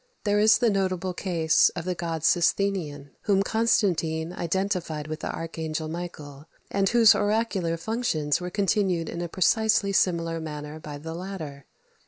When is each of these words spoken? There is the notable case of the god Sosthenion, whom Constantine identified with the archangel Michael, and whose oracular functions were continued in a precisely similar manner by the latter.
There 0.23 0.39
is 0.39 0.57
the 0.57 0.71
notable 0.71 1.13
case 1.13 1.69
of 1.75 1.85
the 1.85 1.93
god 1.93 2.23
Sosthenion, 2.23 3.11
whom 3.29 3.43
Constantine 3.43 4.33
identified 4.33 5.05
with 5.05 5.19
the 5.19 5.29
archangel 5.31 5.87
Michael, 5.89 6.47
and 6.71 6.89
whose 6.89 7.13
oracular 7.13 7.77
functions 7.77 8.41
were 8.41 8.49
continued 8.49 9.09
in 9.09 9.21
a 9.21 9.29
precisely 9.29 9.91
similar 9.91 10.39
manner 10.39 10.79
by 10.79 10.97
the 10.97 11.13
latter. 11.13 11.67